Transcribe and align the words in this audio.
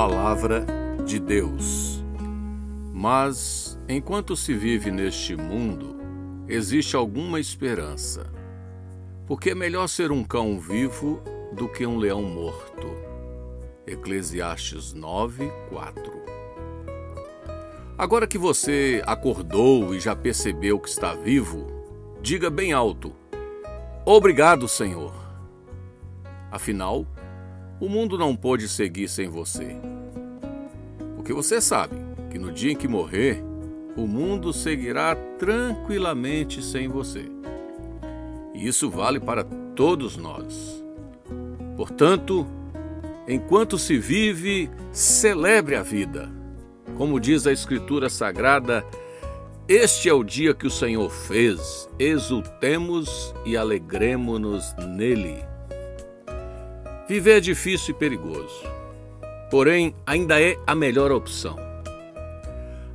palavra 0.00 0.64
de 1.04 1.20
Deus. 1.20 2.02
Mas, 2.90 3.78
enquanto 3.86 4.34
se 4.34 4.54
vive 4.54 4.90
neste 4.90 5.36
mundo, 5.36 6.00
existe 6.48 6.96
alguma 6.96 7.38
esperança. 7.38 8.32
Porque 9.26 9.50
é 9.50 9.54
melhor 9.54 9.88
ser 9.88 10.10
um 10.10 10.24
cão 10.24 10.58
vivo 10.58 11.22
do 11.52 11.68
que 11.68 11.84
um 11.84 11.98
leão 11.98 12.22
morto. 12.22 12.96
Eclesiastes 13.86 14.94
9, 14.94 15.52
4. 15.68 16.12
Agora 17.98 18.26
que 18.26 18.38
você 18.38 19.02
acordou 19.04 19.94
e 19.94 20.00
já 20.00 20.16
percebeu 20.16 20.80
que 20.80 20.88
está 20.88 21.12
vivo, 21.12 21.66
diga 22.22 22.48
bem 22.48 22.72
alto: 22.72 23.12
Obrigado, 24.06 24.66
Senhor. 24.66 25.12
Afinal, 26.50 27.04
o 27.80 27.88
mundo 27.88 28.18
não 28.18 28.36
pode 28.36 28.68
seguir 28.68 29.08
sem 29.08 29.26
você. 29.26 29.89
Porque 31.30 31.42
você 31.44 31.60
sabe 31.60 31.94
que 32.28 32.40
no 32.40 32.50
dia 32.50 32.72
em 32.72 32.76
que 32.76 32.88
morrer, 32.88 33.40
o 33.96 34.04
mundo 34.04 34.52
seguirá 34.52 35.14
tranquilamente 35.14 36.60
sem 36.60 36.88
você. 36.88 37.24
E 38.52 38.66
isso 38.66 38.90
vale 38.90 39.20
para 39.20 39.44
todos 39.76 40.16
nós. 40.16 40.84
Portanto, 41.76 42.44
enquanto 43.28 43.78
se 43.78 43.96
vive, 43.96 44.68
celebre 44.90 45.76
a 45.76 45.84
vida. 45.84 46.28
Como 46.96 47.20
diz 47.20 47.46
a 47.46 47.52
Escritura 47.52 48.10
Sagrada, 48.10 48.84
este 49.68 50.08
é 50.08 50.12
o 50.12 50.24
dia 50.24 50.52
que 50.52 50.66
o 50.66 50.70
Senhor 50.70 51.08
fez, 51.08 51.88
exultemos 51.96 53.32
e 53.46 53.56
alegremos-nos 53.56 54.74
nele. 54.96 55.44
Viver 57.08 57.36
é 57.36 57.40
difícil 57.40 57.94
e 57.94 57.98
perigoso, 57.98 58.79
porém 59.50 59.94
ainda 60.06 60.40
é 60.40 60.56
a 60.66 60.74
melhor 60.74 61.10
opção. 61.10 61.56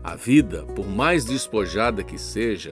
A 0.03 0.15
vida, 0.15 0.63
por 0.75 0.87
mais 0.87 1.25
despojada 1.25 2.03
que 2.03 2.17
seja, 2.17 2.71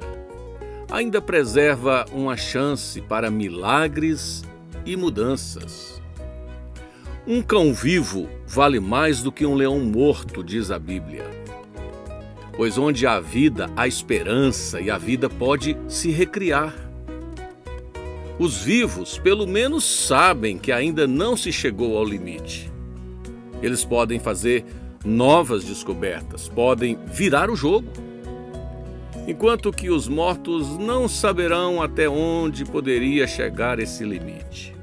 ainda 0.89 1.21
preserva 1.21 2.05
uma 2.11 2.37
chance 2.37 3.01
para 3.01 3.29
milagres 3.29 4.43
e 4.85 4.95
mudanças. 4.95 6.01
Um 7.25 7.41
cão 7.41 7.73
vivo 7.73 8.29
vale 8.45 8.79
mais 8.79 9.23
do 9.23 9.31
que 9.31 9.45
um 9.45 9.55
leão 9.55 9.79
morto, 9.79 10.43
diz 10.43 10.69
a 10.69 10.77
Bíblia. 10.77 11.25
Pois 12.55 12.77
onde 12.77 13.07
há 13.07 13.19
vida, 13.19 13.69
há 13.75 13.87
esperança 13.87 14.79
e 14.79 14.91
a 14.91 14.97
vida 14.97 15.29
pode 15.29 15.75
se 15.87 16.11
recriar. 16.11 16.73
Os 18.37 18.61
vivos, 18.61 19.17
pelo 19.17 19.47
menos, 19.47 19.83
sabem 19.83 20.57
que 20.57 20.71
ainda 20.71 21.07
não 21.07 21.37
se 21.37 21.51
chegou 21.51 21.97
ao 21.97 22.03
limite. 22.03 22.72
Eles 23.63 23.85
podem 23.85 24.19
fazer 24.19 24.65
novas 25.05 25.63
descobertas, 25.63 26.49
podem 26.49 26.99
virar 27.05 27.49
o 27.49 27.55
jogo. 27.55 27.87
Enquanto 29.25 29.71
que 29.71 29.89
os 29.89 30.05
mortos 30.05 30.77
não 30.77 31.07
saberão 31.07 31.81
até 31.81 32.09
onde 32.09 32.65
poderia 32.65 33.25
chegar 33.25 33.79
esse 33.79 34.03
limite. 34.03 34.75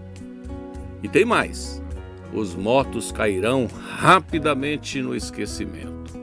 E 1.03 1.09
tem 1.09 1.27
mais: 1.27 1.83
os 2.33 2.55
mortos 2.55 3.13
cairão 3.13 3.69
rapidamente 3.99 5.03
no 5.03 5.15
esquecimento. 5.15 6.19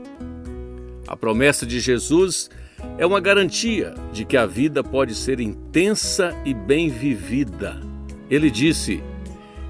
A 1.06 1.16
promessa 1.16 1.64
de 1.64 1.78
Jesus 1.78 2.50
é 2.98 3.06
uma 3.06 3.20
garantia 3.20 3.94
de 4.12 4.24
que 4.24 4.36
a 4.36 4.46
vida 4.46 4.82
pode 4.82 5.14
ser 5.14 5.38
intensa 5.38 6.34
e 6.44 6.52
bem 6.52 6.88
vivida. 6.88 7.80
Ele 8.28 8.50
disse: 8.50 9.00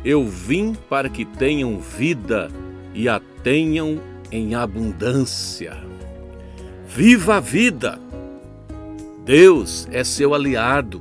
Eu 0.02 0.24
vim 0.24 0.74
para 0.88 1.10
que 1.10 1.26
tenham 1.26 1.78
vida 1.78 2.50
e 2.98 3.08
a 3.08 3.20
tenham 3.44 4.00
em 4.28 4.56
abundância. 4.56 5.76
Viva 6.84 7.36
a 7.36 7.40
vida! 7.40 7.96
Deus 9.24 9.86
é 9.92 10.02
seu 10.02 10.34
aliado. 10.34 11.00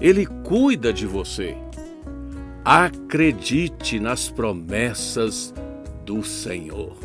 Ele 0.00 0.24
cuida 0.24 0.94
de 0.94 1.06
você. 1.06 1.58
Acredite 2.64 4.00
nas 4.00 4.30
promessas 4.30 5.52
do 6.06 6.24
Senhor. 6.24 6.96